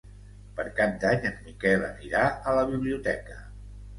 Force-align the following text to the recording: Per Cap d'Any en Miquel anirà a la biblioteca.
Per 0.59 0.63
Cap 0.79 0.93
d'Any 1.03 1.27
en 1.31 1.35
Miquel 1.49 1.85
anirà 1.89 2.23
a 2.53 2.57
la 2.61 2.63
biblioteca. 2.75 3.37